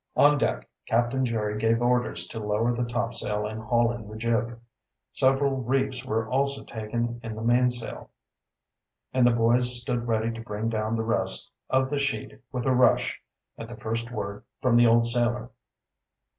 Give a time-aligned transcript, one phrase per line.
[0.15, 4.59] On deck Captain Jerry gave orders to lower the topsail and haul in the jib.
[5.13, 8.09] Several reefs were also taken in the mainsail,
[9.13, 12.73] and the boys stood ready to bring down the rest of the sheet with a
[12.73, 13.21] rush
[13.59, 15.51] at the first word from the old sailor.